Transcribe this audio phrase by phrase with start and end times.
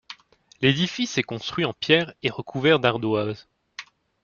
[0.63, 3.47] L'édifice est construit en pierre et recouvert d'ardoise.